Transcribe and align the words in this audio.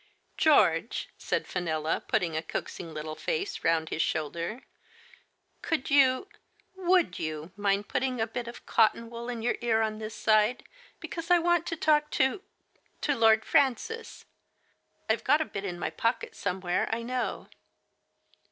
"George," 0.49 1.09
said 1.19 1.45
Fenella, 1.45 2.03
putting 2.07 2.35
a 2.35 2.41
coaxing 2.41 2.91
little 2.91 3.13
face 3.13 3.63
round 3.63 3.89
his 3.89 4.01
shoulder," 4.01 4.63
could 5.61 5.91
you— 5.91 6.27
would 6.89 7.19
you 7.19 7.51
mind 7.55 7.87
putting 7.87 8.19
a 8.19 8.25
bit 8.25 8.47
of 8.47 8.65
cotton 8.65 9.11
wool 9.11 9.29
in 9.29 9.43
your 9.43 9.57
ear 9.61 9.83
on 9.83 9.99
this 9.99 10.15
side, 10.15 10.63
because 10.99 11.29
I 11.29 11.37
want 11.37 11.67
to 11.67 11.75
talk 11.75 12.09
to— 12.17 12.41
to 13.01 13.15
Lord 13.15 13.45
Francis? 13.45 14.25
IVe 15.07 15.23
got 15.23 15.39
a 15.39 15.45
bit 15.45 15.65
in 15.65 15.77
my 15.77 15.91
pocket 15.91 16.33
somewhere, 16.35 16.89
I 16.91 17.03
know." 17.03 17.47